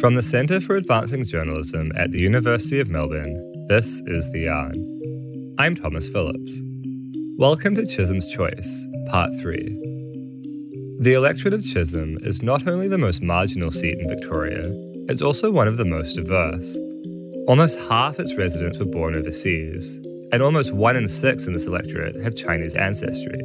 From 0.00 0.14
the 0.14 0.22
Centre 0.22 0.60
for 0.60 0.76
Advancing 0.76 1.24
Journalism 1.24 1.90
at 1.96 2.12
the 2.12 2.20
University 2.20 2.80
of 2.80 2.90
Melbourne, 2.90 3.66
this 3.68 4.02
is 4.06 4.30
The 4.30 4.40
Yarn. 4.40 5.54
I'm 5.58 5.74
Thomas 5.74 6.10
Phillips. 6.10 6.60
Welcome 7.38 7.74
to 7.76 7.86
Chisholm's 7.86 8.28
Choice, 8.28 8.86
Part 9.08 9.30
3. 9.40 9.56
The 11.00 11.14
electorate 11.14 11.54
of 11.54 11.64
Chisholm 11.64 12.18
is 12.22 12.42
not 12.42 12.66
only 12.66 12.88
the 12.88 12.98
most 12.98 13.22
marginal 13.22 13.70
seat 13.70 13.98
in 13.98 14.08
Victoria, 14.08 14.68
it's 15.08 15.22
also 15.22 15.50
one 15.50 15.66
of 15.66 15.78
the 15.78 15.86
most 15.86 16.14
diverse. 16.14 16.76
Almost 17.48 17.78
half 17.88 18.20
its 18.20 18.34
residents 18.34 18.78
were 18.78 18.84
born 18.84 19.16
overseas, 19.16 19.96
and 20.30 20.42
almost 20.42 20.74
one 20.74 20.96
in 20.96 21.08
six 21.08 21.46
in 21.46 21.54
this 21.54 21.66
electorate 21.66 22.16
have 22.22 22.36
Chinese 22.36 22.74
ancestry. 22.74 23.40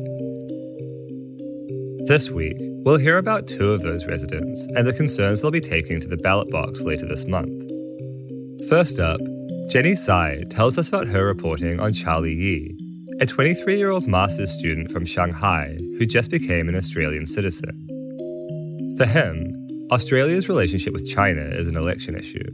This 2.07 2.29
week, 2.29 2.57
we'll 2.83 2.97
hear 2.97 3.17
about 3.17 3.47
two 3.47 3.71
of 3.71 3.83
those 3.83 4.05
residents 4.05 4.65
and 4.75 4.87
the 4.87 4.93
concerns 4.93 5.41
they'll 5.41 5.51
be 5.51 5.61
taking 5.61 5.99
to 5.99 6.07
the 6.07 6.17
ballot 6.17 6.49
box 6.49 6.83
later 6.83 7.05
this 7.05 7.27
month. 7.27 7.51
First 8.67 8.99
up, 8.99 9.19
Jenny 9.69 9.95
Cai 9.95 10.43
tells 10.49 10.77
us 10.77 10.89
about 10.89 11.07
her 11.07 11.25
reporting 11.25 11.79
on 11.79 11.93
Charlie 11.93 12.33
Yi, 12.33 12.75
a 13.19 13.25
23 13.25 13.77
year 13.77 13.91
old 13.91 14.07
master's 14.07 14.51
student 14.51 14.91
from 14.91 15.05
Shanghai 15.05 15.77
who 15.99 16.05
just 16.05 16.31
became 16.31 16.67
an 16.67 16.75
Australian 16.75 17.27
citizen. 17.27 17.85
For 18.97 19.05
him, 19.05 19.87
Australia's 19.91 20.49
relationship 20.49 20.93
with 20.93 21.07
China 21.07 21.43
is 21.43 21.67
an 21.67 21.77
election 21.77 22.17
issue. 22.17 22.49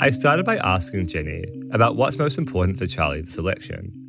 I 0.00 0.10
started 0.10 0.46
by 0.46 0.58
asking 0.58 1.08
Jenny 1.08 1.44
about 1.72 1.96
what's 1.96 2.18
most 2.18 2.38
important 2.38 2.78
for 2.78 2.86
Charlie 2.86 3.22
this 3.22 3.38
election. 3.38 4.05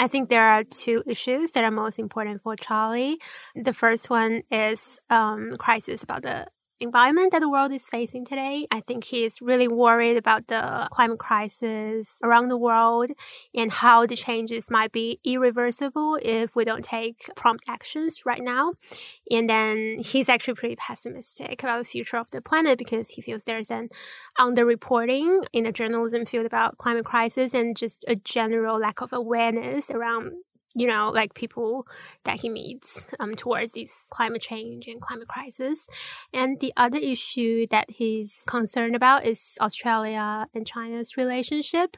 I 0.00 0.08
think 0.08 0.30
there 0.30 0.48
are 0.48 0.64
two 0.64 1.02
issues 1.06 1.50
that 1.50 1.62
are 1.62 1.70
most 1.70 1.98
important 1.98 2.42
for 2.42 2.56
Charlie. 2.56 3.20
The 3.54 3.74
first 3.74 4.08
one 4.08 4.44
is 4.50 4.98
um, 5.10 5.56
crisis 5.58 6.02
about 6.02 6.22
the 6.22 6.46
environment 6.80 7.32
that 7.32 7.40
the 7.40 7.48
world 7.48 7.72
is 7.72 7.84
facing 7.84 8.24
today. 8.24 8.66
I 8.70 8.80
think 8.80 9.04
he's 9.04 9.40
really 9.40 9.68
worried 9.68 10.16
about 10.16 10.48
the 10.48 10.88
climate 10.90 11.18
crisis 11.18 12.16
around 12.22 12.48
the 12.48 12.56
world 12.56 13.10
and 13.54 13.70
how 13.70 14.06
the 14.06 14.16
changes 14.16 14.70
might 14.70 14.90
be 14.90 15.20
irreversible 15.24 16.18
if 16.22 16.56
we 16.56 16.64
don't 16.64 16.84
take 16.84 17.30
prompt 17.36 17.64
actions 17.68 18.24
right 18.24 18.42
now. 18.42 18.72
And 19.30 19.48
then 19.48 19.98
he's 20.00 20.28
actually 20.28 20.54
pretty 20.54 20.76
pessimistic 20.76 21.62
about 21.62 21.78
the 21.78 21.88
future 21.88 22.16
of 22.16 22.30
the 22.30 22.40
planet 22.40 22.78
because 22.78 23.10
he 23.10 23.22
feels 23.22 23.44
there's 23.44 23.70
an 23.70 23.90
underreporting 24.38 25.44
in 25.52 25.64
the 25.64 25.72
journalism 25.72 26.24
field 26.24 26.46
about 26.46 26.78
climate 26.78 27.04
crisis 27.04 27.54
and 27.54 27.76
just 27.76 28.04
a 28.08 28.16
general 28.16 28.78
lack 28.78 29.00
of 29.00 29.12
awareness 29.12 29.90
around 29.90 30.32
you 30.74 30.86
know, 30.86 31.10
like 31.10 31.34
people 31.34 31.86
that 32.24 32.40
he 32.40 32.48
meets 32.48 33.00
um, 33.18 33.34
towards 33.34 33.72
this 33.72 34.06
climate 34.10 34.40
change 34.40 34.86
and 34.86 35.00
climate 35.00 35.26
crisis. 35.26 35.86
And 36.32 36.60
the 36.60 36.72
other 36.76 36.98
issue 36.98 37.66
that 37.70 37.90
he's 37.90 38.42
concerned 38.46 38.94
about 38.94 39.24
is 39.24 39.56
Australia 39.60 40.46
and 40.54 40.66
China's 40.66 41.16
relationship. 41.16 41.96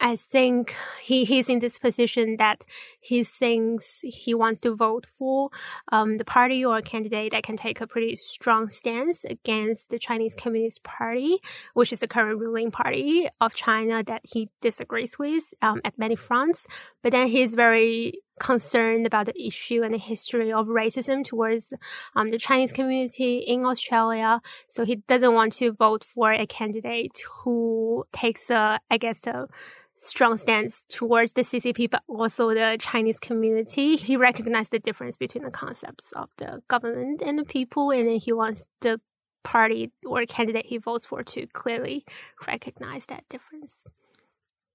I 0.00 0.16
think 0.16 0.74
he, 1.02 1.24
he's 1.24 1.50
in 1.50 1.58
this 1.58 1.78
position 1.78 2.36
that 2.38 2.64
he 2.98 3.24
thinks 3.24 3.98
he 4.02 4.32
wants 4.32 4.60
to 4.62 4.74
vote 4.74 5.06
for 5.18 5.50
um, 5.92 6.16
the 6.16 6.24
party 6.24 6.64
or 6.64 6.80
candidate 6.80 7.32
that 7.32 7.42
can 7.42 7.56
take 7.56 7.80
a 7.82 7.86
pretty 7.86 8.16
strong 8.16 8.70
stance 8.70 9.24
against 9.24 9.90
the 9.90 9.98
Chinese 9.98 10.34
Communist 10.34 10.82
Party, 10.82 11.38
which 11.74 11.92
is 11.92 12.00
the 12.00 12.08
current 12.08 12.40
ruling 12.40 12.70
party 12.70 13.28
of 13.40 13.54
China 13.54 14.02
that 14.02 14.22
he 14.24 14.48
disagrees 14.62 15.18
with 15.18 15.52
um, 15.60 15.82
at 15.84 15.98
many 15.98 16.16
fronts. 16.16 16.66
But 17.02 17.12
then 17.12 17.28
he's 17.28 17.52
very 17.52 18.13
concerned 18.40 19.06
about 19.06 19.26
the 19.26 19.46
issue 19.46 19.82
and 19.82 19.94
the 19.94 19.98
history 19.98 20.52
of 20.52 20.66
racism 20.66 21.24
towards 21.24 21.72
um, 22.16 22.30
the 22.30 22.38
Chinese 22.38 22.72
community 22.72 23.38
in 23.38 23.64
Australia. 23.64 24.40
So 24.68 24.84
he 24.84 24.96
doesn't 24.96 25.34
want 25.34 25.52
to 25.54 25.72
vote 25.72 26.04
for 26.04 26.32
a 26.32 26.46
candidate 26.46 27.22
who 27.42 28.04
takes 28.12 28.50
a, 28.50 28.80
I 28.90 28.98
guess, 28.98 29.26
a 29.26 29.46
strong 29.96 30.36
stance 30.36 30.82
towards 30.88 31.32
the 31.32 31.42
CCP, 31.42 31.90
but 31.90 32.02
also 32.08 32.52
the 32.52 32.76
Chinese 32.78 33.18
community. 33.18 33.96
He 33.96 34.16
recognized 34.16 34.72
the 34.72 34.78
difference 34.78 35.16
between 35.16 35.44
the 35.44 35.50
concepts 35.50 36.12
of 36.12 36.28
the 36.38 36.62
government 36.68 37.22
and 37.24 37.38
the 37.38 37.44
people, 37.44 37.90
and 37.90 38.08
then 38.08 38.16
he 38.16 38.32
wants 38.32 38.66
the 38.80 39.00
party 39.42 39.92
or 40.06 40.24
candidate 40.26 40.66
he 40.66 40.78
votes 40.78 41.06
for 41.06 41.22
to 41.22 41.46
clearly 41.48 42.04
recognize 42.46 43.06
that 43.06 43.28
difference. 43.28 43.84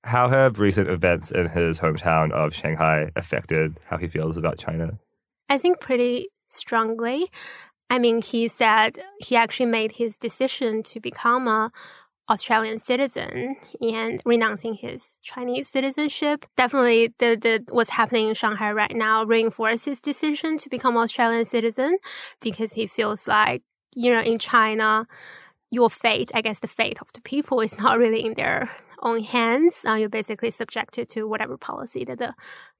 How 0.03 0.29
have 0.29 0.59
recent 0.59 0.89
events 0.89 1.31
in 1.31 1.49
his 1.49 1.79
hometown 1.79 2.31
of 2.31 2.53
Shanghai 2.53 3.11
affected 3.15 3.79
how 3.89 3.97
he 3.97 4.07
feels 4.07 4.37
about 4.37 4.57
China? 4.57 4.97
I 5.49 5.57
think 5.57 5.79
pretty 5.79 6.29
strongly. 6.47 7.29
I 7.89 7.99
mean, 7.99 8.21
he 8.21 8.47
said 8.47 8.97
he 9.19 9.35
actually 9.35 9.65
made 9.65 9.93
his 9.93 10.15
decision 10.15 10.83
to 10.83 10.99
become 10.99 11.47
a 11.47 11.71
Australian 12.29 12.77
citizen 12.77 13.55
and 13.81 14.21
renouncing 14.23 14.75
his 14.75 15.17
Chinese 15.23 15.67
citizenship. 15.67 16.45
Definitely 16.55 17.13
the, 17.17 17.35
the 17.35 17.63
what's 17.69 17.89
happening 17.89 18.29
in 18.29 18.35
Shanghai 18.35 18.71
right 18.71 18.95
now 18.95 19.23
reinforces 19.23 19.85
his 19.85 20.01
decision 20.01 20.57
to 20.59 20.69
become 20.69 20.95
Australian 20.95 21.45
citizen 21.45 21.97
because 22.39 22.73
he 22.73 22.85
feels 22.85 23.27
like, 23.27 23.63
you 23.95 24.13
know, 24.13 24.21
in 24.21 24.38
China, 24.38 25.07
your 25.71 25.89
fate, 25.89 26.31
I 26.35 26.41
guess 26.41 26.59
the 26.59 26.67
fate 26.67 27.01
of 27.01 27.11
the 27.13 27.21
people 27.21 27.61
is 27.61 27.79
not 27.79 27.97
really 27.97 28.23
in 28.23 28.35
their 28.35 28.69
own 29.01 29.23
hands. 29.23 29.75
Uh, 29.85 29.95
you're 29.95 30.09
basically 30.09 30.51
subjected 30.51 31.09
to 31.09 31.27
whatever 31.27 31.57
policy 31.57 32.05
that 32.05 32.19
the 32.19 32.33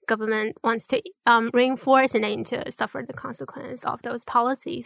government 0.08 0.58
wants 0.64 0.88
to 0.88 1.02
um, 1.26 1.52
reinforce 1.54 2.16
and 2.16 2.24
then 2.24 2.44
to 2.44 2.72
suffer 2.72 3.04
the 3.06 3.14
consequence 3.14 3.86
of 3.86 4.02
those 4.02 4.24
policies. 4.26 4.86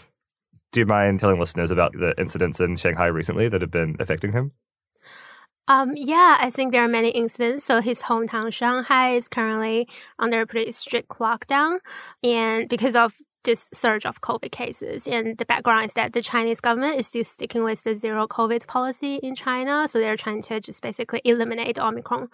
Do 0.71 0.79
you 0.81 0.85
mind 0.85 1.19
telling 1.19 1.39
listeners 1.39 1.71
about 1.71 1.93
the 1.93 2.13
incidents 2.17 2.59
in 2.59 2.75
Shanghai 2.75 3.05
recently 3.05 3.47
that 3.47 3.61
have 3.61 3.71
been 3.71 3.95
affecting 3.99 4.31
him? 4.31 4.51
Um, 5.67 5.93
yeah, 5.95 6.37
I 6.39 6.49
think 6.49 6.71
there 6.71 6.83
are 6.83 6.89
many 6.89 7.09
incidents. 7.09 7.63
So 7.63 7.79
his 7.79 8.01
hometown, 8.01 8.51
Shanghai, 8.51 9.15
is 9.15 9.27
currently 9.27 9.87
under 10.19 10.41
a 10.41 10.47
pretty 10.47 10.71
strict 10.73 11.09
lockdown. 11.19 11.77
And 12.21 12.67
because 12.67 12.95
of 12.95 13.13
this 13.43 13.69
surge 13.73 14.05
of 14.05 14.21
COVID 14.21 14.51
cases. 14.51 15.07
And 15.07 15.37
the 15.37 15.45
background 15.45 15.87
is 15.87 15.93
that 15.93 16.13
the 16.13 16.21
Chinese 16.21 16.59
government 16.59 16.99
is 16.99 17.07
still 17.07 17.23
sticking 17.23 17.63
with 17.63 17.83
the 17.83 17.97
zero 17.97 18.27
COVID 18.27 18.67
policy 18.67 19.15
in 19.15 19.35
China. 19.35 19.87
So 19.87 19.99
they're 19.99 20.17
trying 20.17 20.41
to 20.43 20.59
just 20.59 20.81
basically 20.81 21.21
eliminate 21.23 21.79
Omicron 21.79 22.29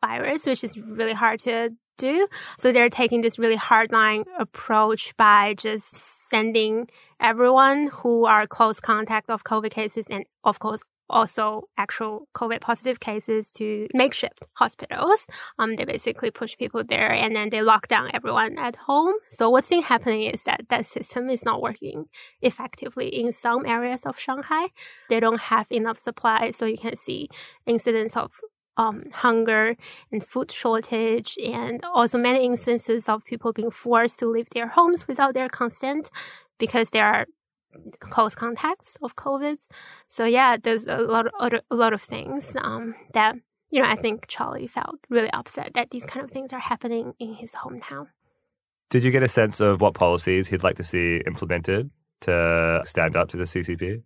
virus, 0.00 0.46
which 0.46 0.64
is 0.64 0.78
really 0.78 1.12
hard 1.12 1.40
to 1.40 1.70
do. 1.98 2.26
So 2.58 2.72
they're 2.72 2.88
taking 2.88 3.20
this 3.20 3.38
really 3.38 3.56
hardline 3.56 4.24
approach 4.38 5.16
by 5.16 5.54
just 5.54 5.96
sending 6.30 6.88
everyone 7.20 7.90
who 7.92 8.24
are 8.24 8.46
close 8.46 8.80
contact 8.80 9.28
of 9.28 9.44
COVID 9.44 9.70
cases 9.70 10.06
and 10.10 10.24
of 10.44 10.58
course 10.58 10.80
also 11.10 11.64
actual 11.76 12.28
COVID 12.34 12.60
positive 12.60 13.00
cases 13.00 13.50
to 13.52 13.86
makeshift 13.92 14.42
hospitals. 14.54 15.26
Um, 15.58 15.76
they 15.76 15.84
basically 15.84 16.30
push 16.30 16.56
people 16.56 16.82
there 16.84 17.12
and 17.12 17.34
then 17.36 17.50
they 17.50 17.62
lock 17.62 17.88
down 17.88 18.10
everyone 18.14 18.58
at 18.58 18.76
home. 18.76 19.14
So 19.30 19.50
what's 19.50 19.68
been 19.68 19.82
happening 19.82 20.22
is 20.22 20.44
that 20.44 20.62
that 20.70 20.86
system 20.86 21.28
is 21.28 21.44
not 21.44 21.60
working 21.60 22.06
effectively 22.40 23.08
in 23.08 23.32
some 23.32 23.66
areas 23.66 24.06
of 24.06 24.18
Shanghai. 24.18 24.68
They 25.08 25.20
don't 25.20 25.40
have 25.40 25.66
enough 25.70 25.98
supply. 25.98 26.52
So 26.52 26.66
you 26.66 26.78
can 26.78 26.96
see 26.96 27.28
incidents 27.66 28.16
of 28.16 28.32
um, 28.76 29.04
hunger 29.12 29.76
and 30.10 30.24
food 30.24 30.50
shortage, 30.50 31.36
and 31.44 31.84
also 31.84 32.16
many 32.16 32.46
instances 32.46 33.08
of 33.08 33.24
people 33.24 33.52
being 33.52 33.70
forced 33.70 34.18
to 34.20 34.26
leave 34.26 34.48
their 34.50 34.68
homes 34.68 35.06
without 35.06 35.34
their 35.34 35.48
consent 35.48 36.10
because 36.58 36.90
there 36.90 37.04
are 37.04 37.26
close 38.00 38.34
contacts 38.34 38.96
of 39.02 39.16
COVID. 39.16 39.58
So 40.08 40.24
yeah, 40.24 40.56
there's 40.62 40.86
a 40.86 40.98
lot 40.98 41.26
of 41.26 41.32
a 41.70 41.74
lot 41.74 41.92
of 41.92 42.02
things 42.02 42.56
um, 42.60 42.94
that 43.14 43.34
you 43.70 43.82
know 43.82 43.88
I 43.88 43.96
think 43.96 44.26
Charlie 44.28 44.66
felt 44.66 44.96
really 45.08 45.30
upset 45.32 45.72
that 45.74 45.90
these 45.90 46.06
kind 46.06 46.24
of 46.24 46.30
things 46.30 46.52
are 46.52 46.60
happening 46.60 47.14
in 47.18 47.34
his 47.34 47.54
hometown. 47.54 48.08
Did 48.90 49.04
you 49.04 49.10
get 49.10 49.22
a 49.22 49.28
sense 49.28 49.60
of 49.60 49.80
what 49.80 49.94
policies 49.94 50.48
he'd 50.48 50.64
like 50.64 50.76
to 50.76 50.84
see 50.84 51.22
implemented 51.26 51.90
to 52.22 52.80
stand 52.84 53.16
up 53.16 53.28
to 53.28 53.36
the 53.36 53.44
CCP? 53.44 54.02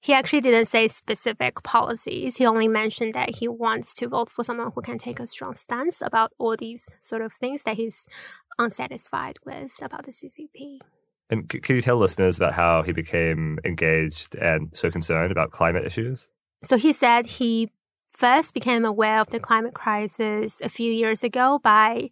He 0.00 0.12
actually 0.12 0.40
didn't 0.40 0.66
say 0.66 0.88
specific 0.88 1.62
policies. 1.62 2.36
He 2.36 2.46
only 2.46 2.68
mentioned 2.68 3.14
that 3.14 3.36
he 3.36 3.48
wants 3.48 3.94
to 3.96 4.08
vote 4.08 4.30
for 4.30 4.44
someone 4.44 4.70
who 4.74 4.80
can 4.80 4.98
take 4.98 5.20
a 5.20 5.26
strong 5.26 5.54
stance 5.54 6.00
about 6.00 6.32
all 6.38 6.56
these 6.56 6.88
sort 7.00 7.22
of 7.22 7.32
things 7.32 7.62
that 7.64 7.76
he's 7.76 8.06
unsatisfied 8.58 9.38
with 9.44 9.72
about 9.82 10.06
the 10.06 10.12
CCP. 10.12 10.78
And 11.30 11.50
c- 11.50 11.60
can 11.60 11.76
you 11.76 11.82
tell 11.82 11.96
listeners 11.96 12.36
about 12.36 12.52
how 12.52 12.82
he 12.82 12.92
became 12.92 13.58
engaged 13.64 14.34
and 14.36 14.74
so 14.74 14.90
concerned 14.90 15.32
about 15.32 15.50
climate 15.50 15.84
issues? 15.84 16.28
So 16.62 16.76
he 16.76 16.92
said 16.92 17.26
he 17.26 17.70
first 18.12 18.54
became 18.54 18.84
aware 18.84 19.20
of 19.20 19.30
the 19.30 19.40
climate 19.40 19.74
crisis 19.74 20.56
a 20.62 20.68
few 20.68 20.90
years 20.90 21.22
ago 21.22 21.60
by 21.62 22.10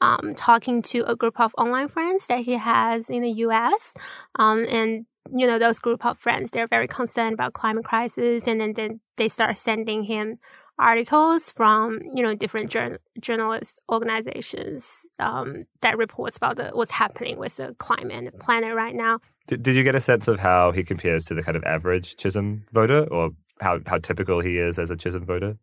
um, 0.00 0.34
talking 0.36 0.82
to 0.82 1.00
a 1.08 1.16
group 1.16 1.40
of 1.40 1.54
online 1.56 1.88
friends 1.88 2.26
that 2.26 2.40
he 2.40 2.52
has 2.54 3.08
in 3.08 3.22
the 3.22 3.30
US. 3.30 3.92
Um, 4.38 4.66
and 4.68 5.06
you 5.34 5.46
know 5.46 5.58
those 5.58 5.80
group 5.80 6.06
of 6.06 6.18
friends 6.18 6.52
they're 6.52 6.68
very 6.68 6.86
concerned 6.86 7.34
about 7.34 7.52
climate 7.52 7.84
crisis 7.84 8.44
and 8.46 8.60
then, 8.60 8.74
then 8.74 9.00
they 9.16 9.28
start 9.28 9.58
sending 9.58 10.04
him 10.04 10.38
articles 10.78 11.50
from 11.50 12.00
you 12.14 12.22
know 12.22 12.34
different 12.34 12.70
journal- 12.70 12.98
journalist 13.20 13.80
organizations 13.90 14.86
um, 15.18 15.64
that 15.80 15.96
reports 15.96 16.36
about 16.36 16.56
the, 16.56 16.70
what's 16.74 16.92
happening 16.92 17.38
with 17.38 17.56
the 17.56 17.74
climate 17.78 18.12
and 18.12 18.26
the 18.26 18.32
planet 18.32 18.74
right 18.74 18.94
now. 18.94 19.18
Did, 19.48 19.62
did 19.62 19.76
you 19.76 19.84
get 19.84 19.94
a 19.94 20.00
sense 20.00 20.28
of 20.28 20.38
how 20.38 20.72
he 20.72 20.82
compares 20.84 21.24
to 21.26 21.34
the 21.34 21.42
kind 21.42 21.56
of 21.56 21.64
average 21.64 22.16
Chisholm 22.16 22.64
voter 22.72 23.04
or 23.04 23.30
how, 23.60 23.78
how 23.86 23.98
typical 23.98 24.40
he 24.40 24.58
is 24.58 24.78
as 24.78 24.90
a 24.90 24.96
Chisholm 24.96 25.24
voter? 25.24 25.56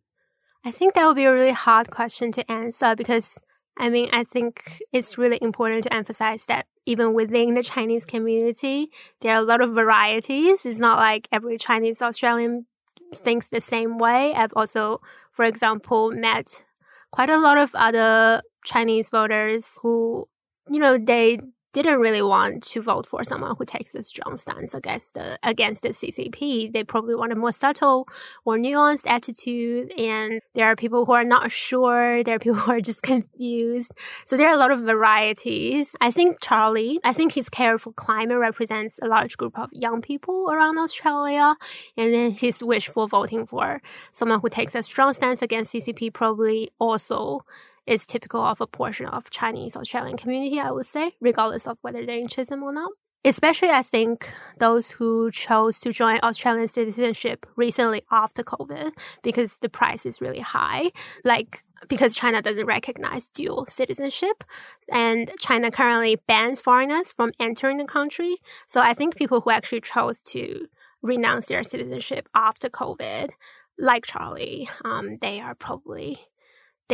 I 0.64 0.70
think 0.70 0.94
that 0.94 1.06
would 1.06 1.16
be 1.16 1.24
a 1.24 1.32
really 1.32 1.52
hard 1.52 1.90
question 1.90 2.32
to 2.32 2.50
answer 2.50 2.96
because 2.96 3.38
I 3.76 3.88
mean, 3.88 4.08
I 4.12 4.22
think 4.22 4.82
it's 4.92 5.18
really 5.18 5.38
important 5.42 5.82
to 5.84 5.92
emphasize 5.92 6.46
that 6.46 6.66
even 6.86 7.12
within 7.12 7.54
the 7.54 7.62
Chinese 7.62 8.04
community, 8.04 8.90
there 9.20 9.34
are 9.34 9.40
a 9.40 9.44
lot 9.44 9.60
of 9.60 9.74
varieties. 9.74 10.64
It's 10.64 10.78
not 10.78 10.98
like 10.98 11.28
every 11.32 11.58
Chinese 11.58 12.00
Australian 12.00 12.66
thinks 13.14 13.48
the 13.48 13.60
same 13.60 13.98
way. 13.98 14.34
I've 14.34 14.52
also, 14.54 15.00
for 15.32 15.44
example, 15.44 16.10
met 16.12 16.64
quite 17.12 17.30
a 17.30 17.38
lot 17.38 17.58
of 17.58 17.74
other 17.74 18.42
Chinese 18.64 19.10
voters 19.10 19.78
who, 19.82 20.28
you 20.70 20.78
know, 20.80 20.98
they 20.98 21.38
didn't 21.74 21.98
really 21.98 22.22
want 22.22 22.62
to 22.62 22.80
vote 22.80 23.06
for 23.06 23.24
someone 23.24 23.56
who 23.58 23.64
takes 23.64 23.94
a 23.94 24.02
strong 24.02 24.36
stance 24.36 24.72
against 24.72 25.14
the 25.14 25.38
against 25.42 25.82
the 25.82 25.90
CCP. 25.90 26.72
They 26.72 26.84
probably 26.84 27.16
want 27.16 27.32
a 27.32 27.34
more 27.34 27.52
subtle 27.52 28.08
or 28.44 28.56
nuanced 28.56 29.06
attitude. 29.06 29.92
And 29.98 30.40
there 30.54 30.66
are 30.66 30.76
people 30.76 31.04
who 31.04 31.12
are 31.12 31.24
not 31.24 31.50
sure. 31.50 32.22
There 32.24 32.36
are 32.36 32.38
people 32.38 32.60
who 32.60 32.72
are 32.72 32.80
just 32.80 33.02
confused. 33.02 33.92
So 34.24 34.36
there 34.36 34.48
are 34.48 34.54
a 34.54 34.58
lot 34.58 34.70
of 34.70 34.80
varieties. 34.80 35.96
I 36.00 36.10
think 36.12 36.40
Charlie, 36.40 37.00
I 37.04 37.12
think 37.12 37.32
his 37.32 37.48
care 37.48 37.76
for 37.76 37.92
climate 37.92 38.38
represents 38.38 39.00
a 39.02 39.06
large 39.06 39.36
group 39.36 39.58
of 39.58 39.68
young 39.72 40.00
people 40.00 40.48
around 40.50 40.78
Australia. 40.78 41.56
And 41.96 42.14
then 42.14 42.30
his 42.30 42.62
wish 42.62 42.86
for 42.86 43.08
voting 43.08 43.46
for 43.46 43.82
someone 44.12 44.40
who 44.40 44.48
takes 44.48 44.76
a 44.76 44.82
strong 44.82 45.12
stance 45.12 45.42
against 45.42 45.72
CCP 45.72 46.14
probably 46.14 46.70
also 46.78 47.44
is 47.86 48.06
typical 48.06 48.40
of 48.42 48.60
a 48.60 48.66
portion 48.66 49.06
of 49.06 49.30
Chinese 49.30 49.76
Australian 49.76 50.16
community, 50.16 50.60
I 50.60 50.70
would 50.70 50.86
say, 50.86 51.12
regardless 51.20 51.66
of 51.66 51.78
whether 51.82 52.04
they're 52.04 52.18
in 52.18 52.28
Chisholm 52.28 52.62
or 52.62 52.72
not. 52.72 52.90
Especially, 53.26 53.70
I 53.70 53.82
think 53.82 54.30
those 54.58 54.90
who 54.90 55.30
chose 55.30 55.80
to 55.80 55.92
join 55.92 56.20
Australian 56.22 56.68
citizenship 56.68 57.46
recently 57.56 58.02
after 58.10 58.42
COVID 58.42 58.92
because 59.22 59.56
the 59.62 59.70
price 59.70 60.04
is 60.04 60.20
really 60.20 60.40
high. 60.40 60.90
Like, 61.24 61.64
because 61.88 62.14
China 62.14 62.42
doesn't 62.42 62.66
recognize 62.66 63.28
dual 63.28 63.64
citizenship 63.66 64.44
and 64.90 65.30
China 65.38 65.70
currently 65.70 66.16
bans 66.28 66.60
foreigners 66.60 67.12
from 67.12 67.32
entering 67.40 67.78
the 67.78 67.84
country. 67.84 68.36
So 68.66 68.82
I 68.82 68.92
think 68.92 69.16
people 69.16 69.40
who 69.40 69.50
actually 69.50 69.80
chose 69.80 70.20
to 70.32 70.66
renounce 71.02 71.46
their 71.46 71.62
citizenship 71.62 72.28
after 72.34 72.68
COVID, 72.68 73.30
like 73.78 74.04
Charlie, 74.04 74.68
um, 74.84 75.16
they 75.22 75.40
are 75.40 75.54
probably 75.54 76.18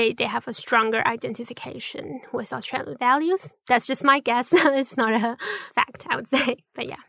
they, 0.01 0.13
they 0.15 0.25
have 0.25 0.49
a 0.49 0.55
stronger 0.55 1.07
identification 1.07 2.23
with 2.33 2.53
Australian 2.53 2.97
values. 2.99 3.53
That's 3.69 3.87
just 3.87 4.03
my 4.03 4.21
guess. 4.21 4.49
it's 4.53 4.97
not 4.97 5.13
a 5.13 5.37
fact, 5.75 6.07
I 6.09 6.17
would 6.17 6.29
say. 6.29 6.57
But 6.75 6.89
yeah. 6.89 7.03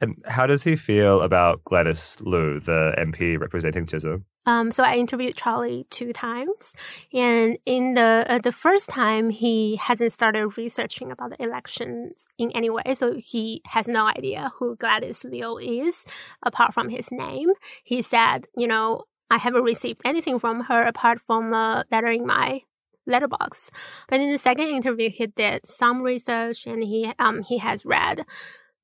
And 0.00 0.22
how 0.26 0.46
does 0.46 0.62
he 0.62 0.76
feel 0.76 1.22
about 1.22 1.64
Gladys 1.64 2.18
Liu, 2.20 2.60
the 2.60 2.92
MP 2.98 3.40
representing 3.40 3.86
Chisholm? 3.86 4.26
Um, 4.44 4.70
so 4.70 4.84
I 4.84 4.96
interviewed 4.96 5.36
Charlie 5.36 5.86
two 5.90 6.12
times, 6.12 6.72
and 7.12 7.58
in 7.66 7.94
the 7.94 8.24
uh, 8.28 8.38
the 8.38 8.52
first 8.52 8.88
time 8.88 9.30
he 9.30 9.74
hasn't 9.76 10.12
started 10.12 10.56
researching 10.56 11.10
about 11.10 11.30
the 11.30 11.42
elections 11.42 12.12
in 12.38 12.52
any 12.52 12.70
way, 12.70 12.94
so 12.94 13.14
he 13.14 13.62
has 13.66 13.88
no 13.88 14.06
idea 14.06 14.52
who 14.56 14.76
Gladys 14.76 15.24
Liu 15.24 15.58
is 15.58 16.04
apart 16.44 16.74
from 16.74 16.90
his 16.90 17.08
name. 17.10 17.48
He 17.82 18.02
said, 18.02 18.46
you 18.56 18.68
know, 18.68 19.02
I 19.30 19.38
haven't 19.38 19.64
received 19.64 20.00
anything 20.04 20.38
from 20.38 20.60
her 20.64 20.82
apart 20.82 21.20
from 21.26 21.52
a 21.52 21.84
letter 21.90 22.08
in 22.08 22.26
my 22.26 22.62
letterbox. 23.06 23.70
But 24.08 24.20
in 24.20 24.32
the 24.32 24.38
second 24.38 24.68
interview, 24.68 25.10
he 25.10 25.26
did 25.26 25.66
some 25.66 26.02
research 26.02 26.66
and 26.66 26.82
he 26.82 27.12
um 27.18 27.42
he 27.42 27.58
has 27.58 27.84
read, 27.84 28.24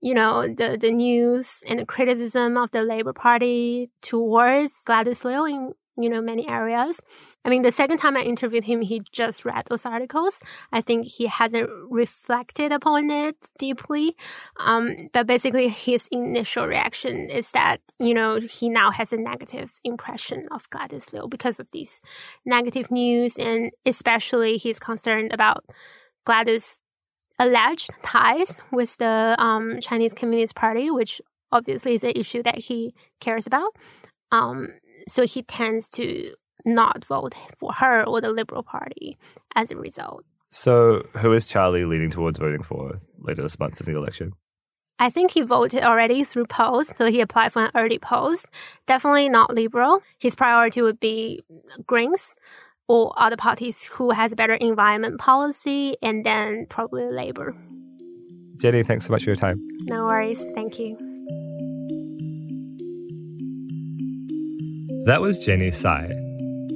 you 0.00 0.14
know, 0.14 0.42
the 0.46 0.76
the 0.80 0.90
news 0.90 1.48
and 1.66 1.78
the 1.78 1.86
criticism 1.86 2.56
of 2.56 2.70
the 2.72 2.82
Labor 2.82 3.12
Party 3.12 3.90
towards 4.02 4.72
Gladys 4.84 5.24
Liu 5.24 5.44
in 5.46 5.72
you 5.96 6.08
know, 6.08 6.22
many 6.22 6.48
areas. 6.48 7.00
I 7.44 7.50
mean, 7.50 7.62
the 7.62 7.72
second 7.72 7.98
time 7.98 8.16
I 8.16 8.22
interviewed 8.22 8.64
him, 8.64 8.80
he 8.80 9.02
just 9.12 9.44
read 9.44 9.64
those 9.68 9.84
articles. 9.84 10.40
I 10.72 10.80
think 10.80 11.06
he 11.06 11.26
hasn't 11.26 11.68
reflected 11.90 12.72
upon 12.72 13.10
it 13.10 13.36
deeply. 13.58 14.16
Um, 14.58 15.08
but 15.12 15.26
basically 15.26 15.68
his 15.68 16.06
initial 16.10 16.66
reaction 16.66 17.28
is 17.30 17.50
that, 17.50 17.80
you 17.98 18.14
know, 18.14 18.40
he 18.40 18.68
now 18.68 18.90
has 18.90 19.12
a 19.12 19.16
negative 19.16 19.74
impression 19.84 20.44
of 20.50 20.70
Gladys 20.70 21.12
Liu 21.12 21.26
because 21.28 21.58
of 21.58 21.70
these 21.72 22.00
negative 22.46 22.90
news. 22.90 23.36
And 23.36 23.72
especially 23.84 24.56
he's 24.56 24.78
concerned 24.78 25.32
about 25.32 25.64
Gladys 26.24 26.76
alleged 27.38 27.90
ties 28.02 28.60
with 28.70 28.96
the 28.98 29.34
um, 29.38 29.80
Chinese 29.80 30.12
Communist 30.14 30.54
Party, 30.54 30.90
which 30.90 31.20
obviously 31.50 31.94
is 31.94 32.04
an 32.04 32.12
issue 32.14 32.42
that 32.44 32.58
he 32.58 32.94
cares 33.20 33.46
about. 33.46 33.76
Um, 34.30 34.68
so 35.08 35.26
he 35.26 35.42
tends 35.42 35.88
to 35.90 36.34
not 36.64 37.04
vote 37.04 37.34
for 37.58 37.72
her 37.72 38.04
or 38.04 38.20
the 38.20 38.30
Liberal 38.30 38.62
Party 38.62 39.18
as 39.54 39.70
a 39.70 39.76
result. 39.76 40.24
So, 40.50 41.02
who 41.16 41.32
is 41.32 41.46
Charlie 41.46 41.84
leaning 41.84 42.10
towards 42.10 42.38
voting 42.38 42.62
for 42.62 43.00
later 43.18 43.42
this 43.42 43.58
month 43.58 43.80
in 43.80 43.92
the 43.92 43.98
election? 43.98 44.32
I 44.98 45.10
think 45.10 45.32
he 45.32 45.40
voted 45.40 45.82
already 45.82 46.22
through 46.22 46.46
post, 46.46 46.96
so 46.96 47.06
he 47.06 47.20
applied 47.20 47.52
for 47.52 47.64
an 47.64 47.70
early 47.74 47.98
post. 47.98 48.46
Definitely 48.86 49.28
not 49.28 49.52
Liberal. 49.52 50.00
His 50.18 50.36
priority 50.36 50.82
would 50.82 51.00
be 51.00 51.42
Greens 51.86 52.34
or 52.86 53.12
other 53.16 53.36
parties 53.36 53.82
who 53.82 54.10
has 54.10 54.34
better 54.34 54.54
environment 54.54 55.18
policy, 55.18 55.96
and 56.02 56.24
then 56.24 56.66
probably 56.68 57.08
Labor. 57.08 57.56
Jenny, 58.56 58.82
thanks 58.84 59.06
so 59.06 59.10
much 59.10 59.24
for 59.24 59.30
your 59.30 59.36
time. 59.36 59.60
No 59.86 60.04
worries. 60.04 60.44
Thank 60.54 60.78
you. 60.78 60.96
That 65.04 65.20
was 65.20 65.44
Jenny 65.44 65.72
Cai. 65.72 66.08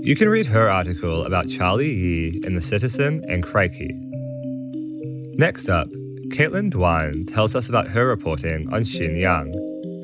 You 0.03 0.17
can 0.17 0.29
read 0.29 0.47
her 0.47 0.69
article 0.69 1.25
about 1.25 1.49
Charlie 1.49 1.93
Yi 1.93 2.41
in 2.43 2.57
The 2.57 2.61
Citizen 2.61 3.25
and 3.29 3.45
Crikey. 3.45 3.95
Next 5.39 5.69
up, 5.69 5.89
Caitlyn 6.35 6.73
Duan 6.73 7.33
tells 7.33 7.55
us 7.55 7.69
about 7.69 7.87
her 7.87 8.05
reporting 8.09 8.67
on 8.73 8.81
Xin 8.81 9.21
Yang, 9.21 9.55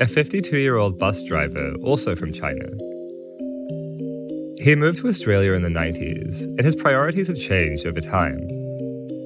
a 0.00 0.06
52 0.06 0.56
year 0.56 0.76
old 0.76 1.00
bus 1.00 1.24
driver 1.24 1.74
also 1.82 2.14
from 2.14 2.32
China. 2.32 2.66
He 4.62 4.76
moved 4.76 4.98
to 4.98 5.08
Australia 5.08 5.54
in 5.54 5.64
the 5.64 5.69
90s, 5.69 6.44
and 6.44 6.60
his 6.60 6.76
priorities 6.76 7.26
have 7.26 7.36
changed 7.36 7.86
over 7.86 8.00
time. 8.00 8.38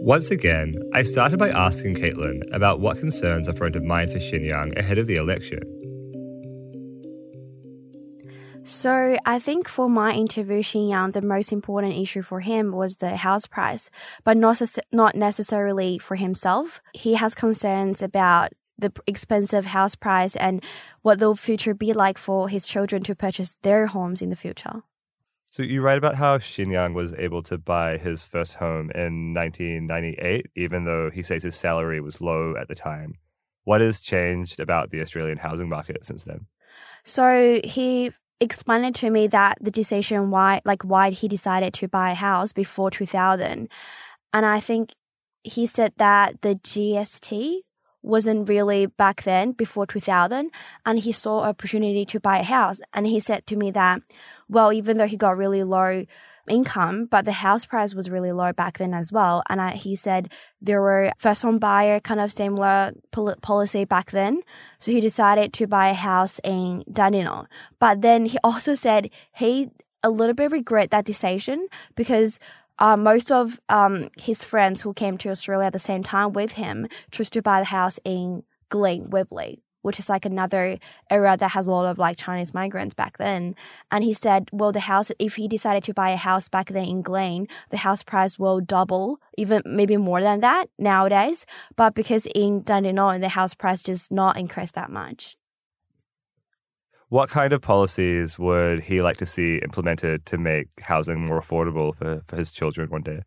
Once 0.06 0.30
again, 0.30 0.72
I 0.94 1.02
started 1.02 1.38
by 1.38 1.50
asking 1.50 1.96
Caitlyn 1.96 2.40
about 2.54 2.80
what 2.80 2.96
concerns 2.96 3.46
are 3.46 3.52
front 3.52 3.76
of 3.76 3.84
mind 3.84 4.10
for 4.10 4.20
Xin 4.20 4.48
Yang 4.48 4.78
ahead 4.78 4.96
of 4.96 5.06
the 5.06 5.16
election. 5.16 5.60
So 8.66 9.16
I 9.24 9.38
think 9.38 9.68
for 9.68 9.88
my 9.88 10.12
interview, 10.12 10.60
Xin 10.60 10.90
Yang, 10.90 11.12
the 11.12 11.22
most 11.22 11.52
important 11.52 11.94
issue 11.94 12.20
for 12.20 12.40
him 12.40 12.72
was 12.72 12.96
the 12.96 13.14
house 13.14 13.46
price, 13.46 13.90
but 14.24 14.36
not, 14.36 14.60
not 14.92 15.14
necessarily 15.14 15.98
for 15.98 16.16
himself. 16.16 16.80
He 16.92 17.14
has 17.14 17.32
concerns 17.32 18.02
about 18.02 18.50
the 18.76 18.92
expensive 19.06 19.66
house 19.66 19.94
price 19.94 20.34
and 20.34 20.64
what 21.02 21.20
the 21.20 21.36
future 21.36 21.74
be 21.74 21.92
like 21.92 22.18
for 22.18 22.48
his 22.48 22.66
children 22.66 23.04
to 23.04 23.14
purchase 23.14 23.56
their 23.62 23.86
homes 23.86 24.20
in 24.20 24.30
the 24.30 24.36
future. 24.36 24.82
So 25.48 25.62
you 25.62 25.80
write 25.80 25.96
about 25.96 26.16
how 26.16 26.38
Xin 26.38 26.72
Yang 26.72 26.94
was 26.94 27.14
able 27.14 27.44
to 27.44 27.58
buy 27.58 27.98
his 27.98 28.24
first 28.24 28.54
home 28.54 28.90
in 28.96 29.32
1998, 29.32 30.46
even 30.56 30.84
though 30.84 31.08
he 31.14 31.22
says 31.22 31.44
his 31.44 31.54
salary 31.54 32.00
was 32.00 32.20
low 32.20 32.54
at 32.60 32.66
the 32.66 32.74
time. 32.74 33.14
What 33.62 33.80
has 33.80 34.00
changed 34.00 34.58
about 34.58 34.90
the 34.90 35.02
Australian 35.02 35.38
housing 35.38 35.68
market 35.68 36.04
since 36.04 36.24
then? 36.24 36.46
So 37.04 37.60
he 37.62 38.10
explained 38.40 38.94
to 38.94 39.10
me 39.10 39.26
that 39.26 39.58
the 39.60 39.70
decision 39.70 40.30
why 40.30 40.60
like 40.64 40.82
why 40.82 41.10
he 41.10 41.28
decided 41.28 41.72
to 41.74 41.88
buy 41.88 42.10
a 42.10 42.14
house 42.14 42.52
before 42.52 42.90
2000 42.90 43.68
and 44.32 44.46
i 44.46 44.60
think 44.60 44.92
he 45.42 45.64
said 45.64 45.92
that 45.96 46.42
the 46.42 46.54
gst 46.56 47.62
wasn't 48.06 48.48
really 48.48 48.86
back 48.86 49.24
then 49.24 49.52
before 49.52 49.86
2000 49.86 50.50
and 50.86 50.98
he 51.00 51.10
saw 51.10 51.40
opportunity 51.40 52.06
to 52.06 52.20
buy 52.20 52.38
a 52.38 52.44
house. 52.44 52.80
And 52.94 53.04
he 53.06 53.18
said 53.18 53.46
to 53.48 53.56
me 53.56 53.72
that 53.72 54.00
well 54.48 54.72
even 54.72 54.96
though 54.96 55.06
he 55.06 55.16
got 55.16 55.36
really 55.36 55.64
low 55.64 56.04
income, 56.48 57.06
but 57.06 57.24
the 57.24 57.32
house 57.32 57.64
price 57.64 57.94
was 57.94 58.10
really 58.10 58.32
low 58.32 58.52
back 58.52 58.78
then 58.78 58.94
as 58.94 59.12
well. 59.12 59.42
And 59.48 59.60
I, 59.60 59.72
he 59.72 59.96
said 59.96 60.32
there 60.60 60.80
were 60.80 61.12
first 61.18 61.42
home 61.42 61.58
buyer 61.58 62.00
kind 62.00 62.20
of 62.20 62.32
similar 62.32 62.92
pol- 63.12 63.36
policy 63.42 63.84
back 63.84 64.10
then. 64.10 64.42
So 64.78 64.92
he 64.92 65.00
decided 65.00 65.52
to 65.54 65.66
buy 65.66 65.88
a 65.88 65.94
house 65.94 66.40
in 66.44 66.84
Dandenong. 66.90 67.46
But 67.78 68.02
then 68.02 68.26
he 68.26 68.38
also 68.42 68.74
said 68.74 69.10
he 69.34 69.70
a 70.02 70.10
little 70.10 70.34
bit 70.34 70.52
regret 70.52 70.90
that 70.90 71.04
decision 71.04 71.68
because 71.94 72.38
uh, 72.78 72.96
most 72.96 73.32
of 73.32 73.58
um, 73.68 74.08
his 74.18 74.44
friends 74.44 74.82
who 74.82 74.92
came 74.92 75.16
to 75.18 75.30
Australia 75.30 75.66
at 75.66 75.72
the 75.72 75.78
same 75.78 76.02
time 76.02 76.32
with 76.32 76.52
him 76.52 76.86
chose 77.10 77.30
to 77.30 77.42
buy 77.42 77.60
the 77.60 77.66
house 77.66 77.98
in 78.04 78.42
Glen 78.68 79.10
Waverley, 79.10 79.62
which 79.86 80.00
is 80.00 80.08
like 80.08 80.24
another 80.24 80.80
area 81.10 81.36
that 81.36 81.52
has 81.52 81.68
a 81.68 81.70
lot 81.70 81.86
of 81.86 81.96
like 81.96 82.16
Chinese 82.18 82.52
migrants 82.52 82.92
back 82.92 83.18
then. 83.18 83.54
And 83.92 84.02
he 84.02 84.14
said, 84.14 84.48
well, 84.50 84.72
the 84.72 84.80
house, 84.80 85.12
if 85.20 85.36
he 85.36 85.46
decided 85.46 85.84
to 85.84 85.94
buy 85.94 86.10
a 86.10 86.16
house 86.16 86.48
back 86.48 86.70
then 86.70 86.88
in 86.88 87.02
Glen, 87.02 87.46
the 87.70 87.76
house 87.76 88.02
price 88.02 88.36
will 88.36 88.60
double, 88.60 89.20
even 89.38 89.62
maybe 89.64 89.96
more 89.96 90.20
than 90.20 90.40
that 90.40 90.68
nowadays. 90.76 91.46
But 91.76 91.94
because 91.94 92.26
in 92.34 92.64
Dandenong, 92.64 93.20
the 93.20 93.28
house 93.28 93.54
price 93.54 93.80
just 93.80 94.10
not 94.10 94.36
increase 94.36 94.72
that 94.72 94.90
much. 94.90 95.36
What 97.08 97.30
kind 97.30 97.52
of 97.52 97.62
policies 97.62 98.40
would 98.40 98.82
he 98.82 99.02
like 99.02 99.18
to 99.18 99.26
see 99.26 99.60
implemented 99.62 100.26
to 100.26 100.36
make 100.36 100.66
housing 100.80 101.24
more 101.24 101.40
affordable 101.40 101.94
for, 101.94 102.22
for 102.26 102.34
his 102.34 102.50
children 102.50 102.90
one 102.90 103.02
day? 103.02 103.20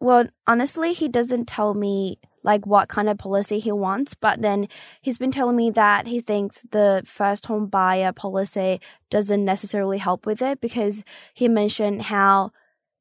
Well, 0.00 0.26
honestly, 0.46 0.92
he 0.92 1.08
doesn't 1.08 1.46
tell 1.46 1.74
me 1.74 2.18
like 2.44 2.66
what 2.66 2.88
kind 2.88 3.08
of 3.08 3.18
policy 3.18 3.58
he 3.58 3.72
wants, 3.72 4.14
but 4.14 4.40
then 4.40 4.68
he's 5.02 5.18
been 5.18 5.32
telling 5.32 5.56
me 5.56 5.70
that 5.72 6.06
he 6.06 6.20
thinks 6.20 6.62
the 6.70 7.02
first 7.04 7.46
home 7.46 7.66
buyer 7.66 8.12
policy 8.12 8.80
doesn't 9.10 9.44
necessarily 9.44 9.98
help 9.98 10.24
with 10.24 10.40
it 10.40 10.60
because 10.60 11.02
he 11.34 11.48
mentioned 11.48 12.02
how 12.02 12.52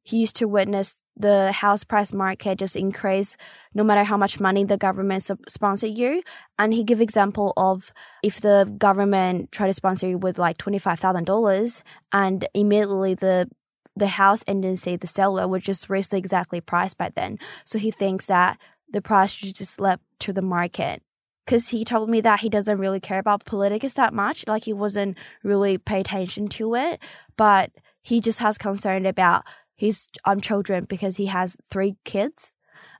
he 0.03 0.17
used 0.17 0.35
to 0.37 0.47
witness 0.47 0.95
the 1.15 1.51
house 1.51 1.83
price 1.83 2.13
market 2.13 2.59
just 2.59 2.75
increase 2.75 3.35
no 3.73 3.83
matter 3.83 4.03
how 4.03 4.17
much 4.17 4.39
money 4.39 4.63
the 4.63 4.77
government 4.77 5.29
sponsor 5.47 5.87
you. 5.87 6.23
And 6.57 6.73
he 6.73 6.83
give 6.83 7.01
example 7.01 7.53
of 7.57 7.91
if 8.23 8.41
the 8.41 8.73
government 8.77 9.51
try 9.51 9.67
to 9.67 9.73
sponsor 9.73 10.07
you 10.07 10.17
with 10.17 10.39
like 10.39 10.57
twenty 10.57 10.79
five 10.79 10.99
thousand 10.99 11.25
dollars, 11.25 11.83
and 12.11 12.47
immediately 12.55 13.13
the 13.13 13.49
the 13.97 14.07
house 14.07 14.43
and 14.47 14.61
didn't 14.61 14.79
say 14.79 14.95
the 14.95 15.07
seller, 15.07 15.47
would 15.47 15.63
just 15.63 15.89
raise 15.89 16.07
the 16.07 16.17
exactly 16.17 16.61
price 16.61 16.93
by 16.93 17.11
then. 17.15 17.39
So 17.65 17.79
he 17.79 17.91
thinks 17.91 18.25
that 18.27 18.57
the 18.89 19.01
price 19.01 19.31
should 19.31 19.55
just 19.55 19.79
left 19.79 20.03
to 20.19 20.33
the 20.33 20.41
market. 20.41 21.01
Because 21.45 21.69
he 21.69 21.85
told 21.85 22.09
me 22.09 22.19
that 22.21 22.41
he 22.41 22.49
doesn't 22.49 22.77
really 22.77 22.99
care 22.99 23.19
about 23.19 23.45
politics 23.45 23.93
that 23.93 24.13
much, 24.13 24.45
like 24.47 24.65
he 24.65 24.73
wasn't 24.73 25.17
really 25.43 25.77
pay 25.77 26.01
attention 26.01 26.49
to 26.49 26.75
it, 26.75 26.99
but 27.37 27.71
he 28.01 28.19
just 28.19 28.39
has 28.39 28.57
concern 28.57 29.05
about 29.05 29.45
his 29.77 30.07
um, 30.25 30.41
children 30.41 30.85
because 30.85 31.15
he 31.15 31.27
has 31.27 31.55
three 31.69 31.95
kids 32.03 32.51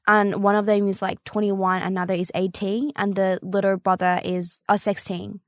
and 0.08 0.42
one 0.42 0.56
of 0.56 0.66
them 0.66 0.88
is 0.88 1.02
like 1.02 1.24
21 1.26 1.82
another 1.82 2.14
is 2.14 2.32
18 2.34 2.92
and 2.96 3.16
the 3.16 3.40
little 3.42 3.78
brother 3.78 4.22
is 4.24 4.60
uh, 4.70 4.78
16 4.78 5.42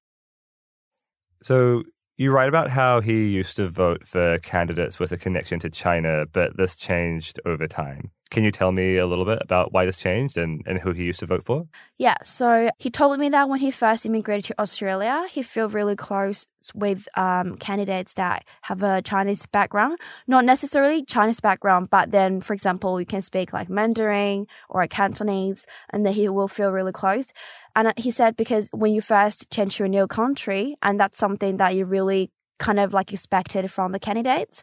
so 1.41 1.83
you 2.19 2.31
write 2.31 2.49
about 2.49 2.69
how 2.69 2.99
he 2.99 3.29
used 3.29 3.55
to 3.55 3.69
vote 3.69 4.05
for 4.05 4.37
candidates 4.39 4.99
with 4.99 5.11
a 5.13 5.17
connection 5.17 5.57
to 5.57 5.69
china 5.69 6.25
but 6.33 6.55
this 6.57 6.75
changed 6.75 7.39
over 7.45 7.65
time 7.65 8.11
can 8.29 8.43
you 8.43 8.51
tell 8.51 8.71
me 8.71 8.97
a 8.97 9.07
little 9.07 9.25
bit 9.25 9.39
about 9.41 9.73
why 9.73 9.85
this 9.85 9.97
changed 9.97 10.37
and, 10.37 10.61
and 10.67 10.79
who 10.79 10.91
he 10.91 11.03
used 11.03 11.19
to 11.19 11.25
vote 11.25 11.43
for? 11.43 11.67
Yeah, 11.97 12.15
so 12.23 12.69
he 12.77 12.91
told 12.91 13.19
me 13.19 13.29
that 13.29 13.49
when 13.49 13.59
he 13.59 13.71
first 13.71 14.05
immigrated 14.05 14.45
to 14.45 14.61
Australia, 14.61 15.25
he 15.29 15.41
felt 15.41 15.73
really 15.73 15.95
close 15.95 16.45
with 16.75 17.07
um, 17.17 17.55
candidates 17.57 18.13
that 18.13 18.45
have 18.61 18.83
a 18.83 19.01
Chinese 19.01 19.45
background. 19.47 19.97
Not 20.27 20.45
necessarily 20.45 21.03
Chinese 21.05 21.39
background, 21.39 21.89
but 21.89 22.11
then, 22.11 22.41
for 22.41 22.53
example, 22.53 22.99
you 22.99 23.05
can 23.05 23.21
speak 23.21 23.51
like 23.51 23.69
Mandarin 23.69 24.45
or 24.69 24.85
Cantonese, 24.87 25.65
and 25.89 26.05
then 26.05 26.13
he 26.13 26.29
will 26.29 26.47
feel 26.47 26.71
really 26.71 26.91
close. 26.91 27.33
And 27.75 27.93
he 27.97 28.11
said 28.11 28.35
because 28.35 28.69
when 28.71 28.93
you 28.93 29.01
first 29.01 29.49
change 29.49 29.77
to 29.77 29.85
a 29.85 29.89
new 29.89 30.05
country, 30.05 30.75
and 30.83 30.99
that's 30.99 31.17
something 31.17 31.57
that 31.57 31.75
you 31.75 31.85
really 31.85 32.31
kind 32.59 32.79
of 32.79 32.93
like 32.93 33.11
expected 33.11 33.71
from 33.71 33.91
the 33.91 33.99
candidates. 33.99 34.61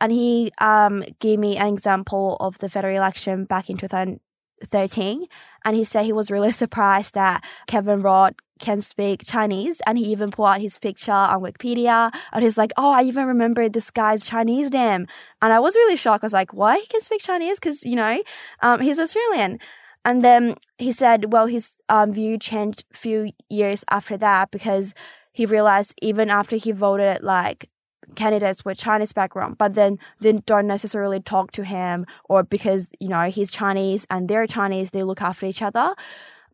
And 0.00 0.12
he 0.12 0.52
um, 0.58 1.04
gave 1.18 1.38
me 1.38 1.56
an 1.56 1.66
example 1.66 2.36
of 2.40 2.58
the 2.58 2.68
federal 2.68 2.96
election 2.96 3.44
back 3.44 3.68
in 3.68 3.76
2013. 3.76 5.26
And 5.64 5.76
he 5.76 5.84
said 5.84 6.04
he 6.04 6.12
was 6.12 6.30
really 6.30 6.52
surprised 6.62 7.14
that 7.14 7.44
Kevin 7.66 8.00
Rudd 8.00 8.36
can 8.60 8.80
speak 8.80 9.22
Chinese. 9.24 9.80
And 9.86 9.98
he 9.98 10.04
even 10.06 10.30
pulled 10.30 10.48
out 10.48 10.60
his 10.60 10.78
picture 10.78 11.12
on 11.12 11.40
Wikipedia. 11.40 12.12
And 12.32 12.44
he's 12.44 12.58
like, 12.58 12.72
oh, 12.76 12.90
I 12.90 13.02
even 13.02 13.26
remember 13.26 13.68
this 13.68 13.90
guy's 13.90 14.24
Chinese 14.24 14.70
name. 14.70 15.06
And 15.42 15.52
I 15.52 15.58
was 15.58 15.74
really 15.74 15.96
shocked. 15.96 16.24
I 16.24 16.26
was 16.26 16.32
like, 16.32 16.52
why 16.52 16.78
he 16.78 16.86
can 16.86 17.00
speak 17.00 17.22
Chinese? 17.22 17.58
Because, 17.58 17.84
you 17.84 17.96
know, 17.96 18.22
um, 18.62 18.80
he's 18.80 18.98
Australian. 18.98 19.58
And 20.04 20.24
then 20.24 20.54
he 20.78 20.92
said, 20.92 21.32
well, 21.32 21.46
his 21.46 21.74
um, 21.88 22.12
view 22.12 22.38
changed 22.38 22.84
a 22.94 22.96
few 22.96 23.30
years 23.48 23.84
after 23.90 24.16
that 24.18 24.50
because 24.50 24.94
he 25.38 25.46
realized 25.46 25.94
even 26.02 26.30
after 26.30 26.56
he 26.56 26.72
voted 26.72 27.22
like 27.22 27.70
candidates 28.16 28.64
with 28.64 28.76
Chinese 28.76 29.12
background, 29.12 29.56
but 29.56 29.74
then 29.74 29.96
they 30.18 30.32
don't 30.32 30.66
necessarily 30.66 31.20
talk 31.20 31.52
to 31.52 31.62
him 31.62 32.06
or 32.28 32.42
because, 32.42 32.90
you 32.98 33.06
know, 33.06 33.30
he's 33.30 33.52
Chinese 33.52 34.04
and 34.10 34.26
they're 34.26 34.48
Chinese, 34.48 34.90
they 34.90 35.04
look 35.04 35.22
after 35.22 35.46
each 35.46 35.62
other. 35.62 35.94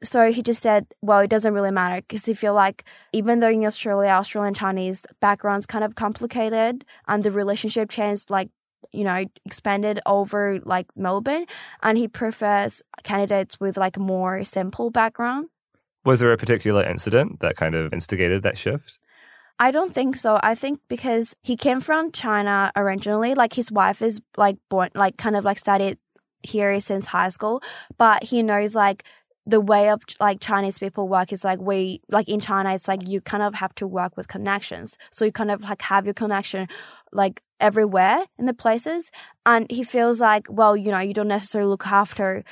So 0.02 0.30
he 0.30 0.42
just 0.42 0.62
said, 0.62 0.84
well, 1.00 1.20
it 1.20 1.30
doesn't 1.30 1.54
really 1.54 1.70
matter 1.70 2.02
because 2.02 2.26
he 2.26 2.34
feel 2.34 2.52
like 2.52 2.84
even 3.14 3.40
though 3.40 3.48
in 3.48 3.64
Australia, 3.64 4.10
Australian 4.10 4.52
Chinese 4.52 5.06
background's 5.18 5.64
kind 5.64 5.82
of 5.82 5.94
complicated 5.94 6.84
and 7.08 7.22
the 7.22 7.30
relationship 7.30 7.88
changed 7.88 8.28
like 8.28 8.50
you 8.92 9.02
know 9.02 9.24
expanded 9.46 9.98
over 10.04 10.60
like 10.62 10.88
Melbourne 10.94 11.46
and 11.82 11.96
he 11.96 12.06
prefers 12.06 12.82
candidates 13.02 13.58
with 13.58 13.78
like 13.78 13.96
more 13.98 14.44
simple 14.44 14.90
background 14.90 15.48
was 16.04 16.20
there 16.20 16.32
a 16.32 16.37
particular 16.37 16.84
incident 16.84 17.40
that 17.40 17.56
kind 17.56 17.75
of 17.75 17.92
instigated 17.92 18.42
that 18.42 18.58
shift? 18.58 18.99
I 19.58 19.70
don't 19.70 19.94
think 19.94 20.16
so. 20.16 20.40
I 20.42 20.54
think 20.54 20.80
because 20.88 21.34
he 21.42 21.56
came 21.56 21.80
from 21.80 22.11
China 22.11 22.73
originally, 22.76 23.34
like 23.34 23.52
his 23.52 23.70
wife 23.70 24.02
is 24.02 24.20
like 24.37 24.56
born, 24.68 24.90
like 24.94 25.16
kind 25.16 25.37
of 25.37 25.44
like 25.44 25.58
studied 25.58 25.99
here 26.42 26.78
since 26.80 27.06
high 27.06 27.28
school, 27.28 27.62
but 27.96 28.25
he 28.25 28.42
knows 28.42 28.75
like 28.75 29.04
the 29.46 29.61
way 29.61 29.90
of 29.90 30.02
like 30.20 30.40
Chinese 30.40 30.78
people 30.78 31.06
work 31.06 31.32
is 31.32 31.44
like 31.44 31.61
we 31.61 32.00
like 32.08 32.28
in 32.28 32.40
China 32.40 32.75
it's 32.75 32.88
like 32.88 33.06
you 33.06 33.20
kind 33.20 33.42
of 33.42 33.54
have 33.54 33.75
to 33.76 33.87
work 33.87 34.16
with 34.16 34.26
connections. 34.26 34.96
So 35.12 35.25
you 35.25 35.32
kind 35.32 35.50
of 35.50 35.61
like 35.61 35.82
have 35.82 36.04
your 36.04 36.14
connection 36.14 36.66
like 37.12 37.42
everywhere 37.61 38.25
in 38.38 38.46
the 38.46 38.54
places 38.54 39.11
and 39.46 39.70
he 39.70 39.84
feels 39.84 40.20
like 40.20 40.46
well 40.50 40.76
you 40.76 40.90
know 40.90 40.99
you 40.99 41.14
don't 41.14 41.28
necessarily 41.28 41.70
look 41.70 41.87
after 41.87 42.42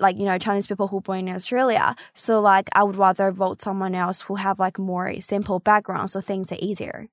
like 0.00 0.16
you 0.16 0.24
know 0.24 0.38
Chinese 0.38 0.66
people 0.66 0.88
who 0.88 1.00
born 1.00 1.28
in 1.28 1.34
Australia. 1.34 1.94
So 2.14 2.40
like 2.40 2.68
I 2.72 2.84
would 2.84 2.96
rather 2.96 3.30
vote 3.30 3.62
someone 3.62 3.94
else 3.94 4.22
who 4.22 4.36
have 4.36 4.58
like 4.58 4.78
more 4.78 5.20
simple 5.20 5.58
background, 5.60 6.10
so 6.10 6.20
things 6.20 6.52
are 6.52 6.58
easier. 6.60 7.08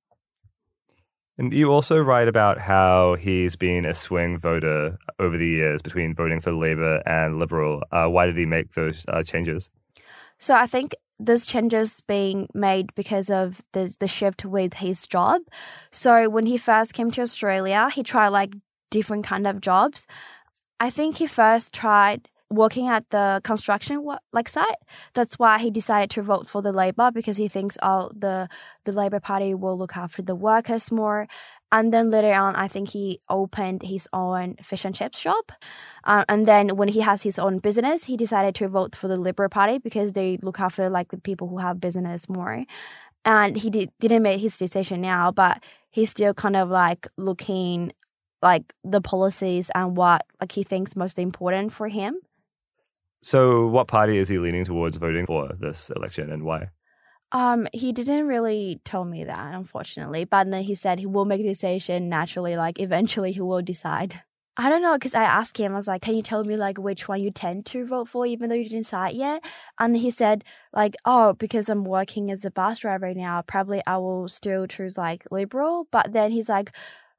And 1.38 1.51
you 1.51 1.70
also 1.72 2.00
write 2.00 2.30
about 2.30 2.60
how 2.60 3.15
he's 3.15 3.58
been 3.58 3.86
a 3.86 3.94
swing 3.94 4.39
voter 4.39 4.98
over 5.20 5.38
the 5.38 5.48
years 5.48 5.82
between 5.82 6.15
voting 6.15 6.39
for 6.39 6.54
Labor 6.54 7.01
and 7.06 7.39
Liberal. 7.39 7.84
Uh, 7.92 8.08
why 8.08 8.25
did 8.25 8.38
he 8.38 8.46
make 8.46 8.74
those 8.74 9.06
uh, 9.10 9.22
changes? 9.22 9.70
So 10.39 10.54
I 10.54 10.65
think 10.65 10.96
this 11.20 11.46
changes 11.46 12.01
being 12.08 12.48
made 12.54 12.94
because 12.96 13.30
of 13.30 13.62
the 13.74 13.94
the 14.00 14.08
shift 14.08 14.46
with 14.46 14.75
his 14.75 15.08
job. 15.08 15.42
So 15.92 16.30
when 16.30 16.46
he 16.46 16.58
first 16.58 16.94
came 16.94 17.12
to 17.12 17.22
Australia, 17.22 17.89
he 17.94 18.04
tried 18.04 18.30
like 18.30 18.54
different 18.89 19.25
kind 19.25 19.48
of 19.48 19.62
jobs. 19.62 20.08
I 20.80 20.89
think 20.89 21.18
he 21.18 21.27
first 21.27 21.74
tried 21.74 22.30
working 22.50 22.88
at 22.88 23.10
the 23.10 23.42
construction 23.44 24.06
like 24.32 24.50
site. 24.50 24.78
That's 25.14 25.40
why 25.40 25.60
he 25.60 25.72
decided 25.72 26.10
to 26.12 26.22
vote 26.22 26.48
for 26.48 26.62
the 26.62 26.72
Labor 26.72 27.12
because 27.12 27.38
he 27.38 27.48
thinks 27.48 27.78
oh 27.82 28.12
the 28.16 28.48
the 28.86 28.92
Labor 28.92 29.20
Party 29.20 29.54
will 29.54 29.78
look 29.78 29.98
after 29.98 30.22
the 30.22 30.36
workers 30.36 30.92
more. 30.92 31.28
And 31.72 31.94
then 31.94 32.10
later 32.10 32.32
on, 32.34 32.56
I 32.56 32.68
think 32.68 32.90
he 32.90 33.20
opened 33.30 33.82
his 33.84 34.08
own 34.14 34.56
fish 34.64 34.86
and 34.86 34.96
chips 34.96 35.20
shop. 35.20 35.52
Uh, 36.04 36.24
and 36.30 36.46
then 36.48 36.78
when 36.78 36.88
he 36.88 37.02
has 37.02 37.24
his 37.24 37.40
own 37.40 37.58
business, 37.60 38.06
he 38.06 38.16
decided 38.16 38.56
to 38.56 38.70
vote 38.70 38.96
for 38.96 39.08
the 39.08 39.18
Liberal 39.18 39.50
Party 39.50 39.80
because 39.80 40.14
they 40.14 40.38
look 40.42 40.60
after 40.60 40.90
like 40.90 41.10
the 41.10 41.18
people 41.18 41.48
who 41.48 41.58
have 41.58 41.82
business 41.82 42.30
more. 42.30 42.64
And 43.25 43.58
he 43.58 43.70
did, 43.72 43.92
didn't 44.00 44.22
make 44.24 44.40
his 44.40 44.58
decision 44.58 45.02
now, 45.02 45.32
but 45.32 45.64
he's 45.90 46.12
still 46.12 46.34
kind 46.34 46.56
of 46.56 46.70
like 46.70 47.08
looking 47.18 47.92
like 48.42 48.74
the 48.84 49.02
policies 49.02 49.72
and 49.74 49.98
what 49.98 50.25
like 50.40 50.52
he 50.52 50.64
thinks 50.64 50.96
most 50.96 51.18
important 51.18 51.74
for 51.74 51.88
him. 51.88 52.16
So, 53.25 53.65
what 53.65 53.88
party 53.88 54.20
is 54.20 54.27
he 54.27 54.38
leaning 54.38 54.65
towards 54.65 54.98
voting 54.98 55.25
for 55.25 55.50
this 55.60 55.89
election 55.96 56.32
and 56.32 56.44
why? 56.44 56.70
Um, 57.32 57.67
he 57.74 57.91
didn't 57.91 58.27
really 58.27 58.82
tell 58.86 59.03
me 59.03 59.24
that, 59.24 59.55
unfortunately. 59.55 60.25
But 60.25 60.51
then 60.51 60.62
he 60.62 60.75
said 60.75 61.00
he 61.00 61.08
will 61.08 61.25
make 61.25 61.41
a 61.41 61.44
decision 61.44 62.08
naturally, 62.08 62.55
like 62.55 62.79
eventually 62.79 63.32
he 63.32 63.41
will 63.41 63.63
decide. 63.63 64.22
I 64.58 64.70
don't 64.70 64.84
know, 64.84 64.94
because 64.94 65.15
I 65.15 65.24
asked 65.24 65.58
him, 65.58 65.72
I 65.74 65.75
was 65.75 65.88
like, 65.88 66.03
can 66.03 66.13
you 66.13 66.22
tell 66.22 66.44
me 66.44 66.55
like 66.55 66.77
which 66.77 67.08
one 67.08 67.20
you 67.20 67.32
tend 67.32 67.65
to 67.65 67.88
vote 67.88 68.10
for, 68.10 68.27
even 68.27 68.50
though 68.50 68.55
you 68.55 68.65
didn't 68.65 68.84
decide 68.84 69.15
yet? 69.15 69.44
And 69.79 69.98
he 69.98 70.12
said, 70.12 70.44
like, 70.72 70.96
oh, 71.03 71.34
because 71.34 71.67
I'm 71.67 71.84
working 71.84 72.29
as 72.29 72.46
a 72.46 72.51
bus 72.51 72.77
driver 72.77 73.12
now, 73.15 73.41
probably 73.41 73.82
I 73.88 73.98
will 73.98 74.27
still 74.27 74.67
choose 74.67 75.00
like 75.00 75.25
liberal. 75.32 75.88
But 75.91 76.13
then 76.13 76.29
he's 76.29 76.48
like, 76.48 76.72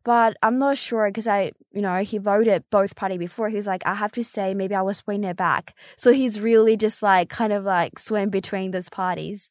but 0.06 0.36
I'm 0.40 0.56
not 0.60 0.78
sure 0.78 1.08
because 1.08 1.26
I, 1.26 1.50
you 1.72 1.82
know, 1.82 1.96
he 2.04 2.18
voted 2.18 2.62
both 2.70 2.94
party 2.94 3.18
before. 3.18 3.48
He's 3.48 3.66
like, 3.66 3.82
I 3.84 3.94
have 3.94 4.12
to 4.12 4.22
say, 4.22 4.54
maybe 4.54 4.72
I 4.72 4.82
was 4.82 4.98
swing 4.98 5.24
it 5.24 5.36
back. 5.36 5.74
So 5.98 6.12
he's 6.12 6.38
really 6.38 6.76
just 6.76 7.02
like 7.02 7.28
kind 7.28 7.52
of 7.52 7.64
like 7.64 7.98
swing 7.98 8.30
between 8.30 8.70
those 8.70 8.88
parties. 8.88 9.50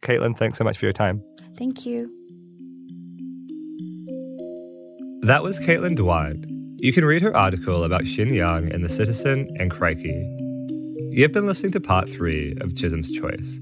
Caitlyn, 0.00 0.36
thanks 0.36 0.56
so 0.56 0.64
much 0.64 0.78
for 0.78 0.86
your 0.86 0.94
time. 0.94 1.22
Thank 1.58 1.84
you. 1.84 2.10
That 5.24 5.42
was 5.42 5.60
Caitlyn 5.60 5.94
Duan. 5.94 6.42
You 6.78 6.94
can 6.94 7.04
read 7.04 7.20
her 7.20 7.36
article 7.36 7.84
about 7.84 8.04
Xin 8.04 8.34
Yang 8.34 8.70
in 8.70 8.80
The 8.80 8.88
Citizen 8.88 9.46
and 9.60 9.70
Crikey. 9.70 10.24
You've 11.10 11.32
been 11.32 11.44
listening 11.44 11.72
to 11.72 11.80
part 11.80 12.08
three 12.08 12.56
of 12.62 12.74
Chisholm's 12.74 13.10
Choice. 13.10 13.60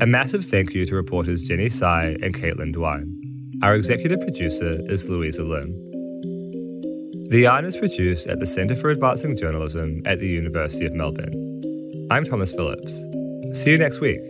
A 0.00 0.06
massive 0.06 0.44
thank 0.44 0.74
you 0.74 0.86
to 0.86 0.94
reporters 0.94 1.48
Jenny 1.48 1.68
Cai 1.68 2.16
and 2.22 2.32
Caitlyn 2.32 2.72
Duan. 2.72 3.15
Our 3.62 3.74
executive 3.74 4.20
producer 4.20 4.78
is 4.90 5.08
Louisa 5.08 5.42
Lim. 5.42 5.72
The 7.30 7.40
Yarn 7.40 7.64
is 7.64 7.76
produced 7.76 8.26
at 8.26 8.38
the 8.38 8.46
Centre 8.46 8.76
for 8.76 8.90
Advancing 8.90 9.36
Journalism 9.36 10.02
at 10.04 10.20
the 10.20 10.28
University 10.28 10.84
of 10.84 10.92
Melbourne. 10.92 11.32
I'm 12.10 12.24
Thomas 12.24 12.52
Phillips. 12.52 12.92
See 13.52 13.70
you 13.70 13.78
next 13.78 14.00
week. 14.00 14.20